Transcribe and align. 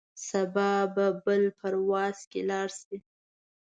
سبا 0.27 0.71
به 0.93 1.05
بل 1.23 1.43
پرواز 1.59 2.17
کې 2.29 2.41
لاړ 2.49 2.67
شې. 2.79 2.97